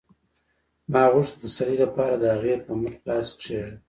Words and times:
ما 0.91 1.03
غوښتل 1.13 1.37
د 1.39 1.43
تسلۍ 1.51 1.77
لپاره 1.83 2.15
د 2.17 2.23
هغې 2.35 2.55
په 2.65 2.71
مټ 2.79 2.95
لاس 3.07 3.27
کېږدم 3.41 3.75